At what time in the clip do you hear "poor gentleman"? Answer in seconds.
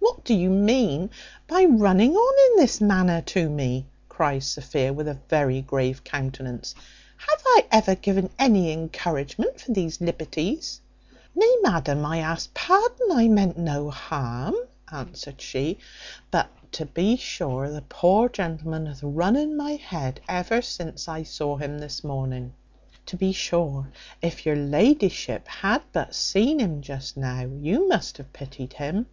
17.82-18.86